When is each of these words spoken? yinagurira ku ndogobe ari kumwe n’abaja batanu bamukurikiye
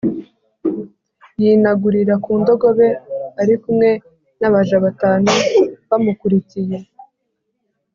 yinagurira 1.41 2.13
ku 2.23 2.31
ndogobe 2.41 2.87
ari 3.41 3.55
kumwe 3.61 3.89
n’abaja 4.39 4.77
batanu 4.85 5.31
bamukurikiye 5.89 6.77